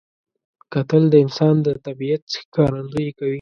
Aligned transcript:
کتل 0.73 1.03
د 1.09 1.15
انسان 1.23 1.55
د 1.65 1.67
طبیعت 1.85 2.21
ښکارندویي 2.41 3.11
کوي 3.17 3.29